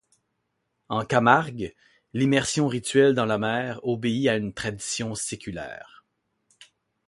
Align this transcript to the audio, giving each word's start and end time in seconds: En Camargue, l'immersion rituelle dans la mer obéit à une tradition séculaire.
En 0.89 1.05
Camargue, 1.05 1.75
l'immersion 2.13 2.67
rituelle 2.67 3.13
dans 3.13 3.27
la 3.27 3.37
mer 3.37 3.79
obéit 3.83 4.29
à 4.29 4.35
une 4.35 4.51
tradition 4.51 5.13
séculaire. 5.13 6.03